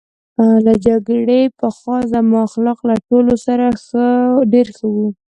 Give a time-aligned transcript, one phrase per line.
[0.65, 3.65] له جګړې پخوا زما اخلاق له ټولو سره
[4.51, 5.07] ډېر ښه وو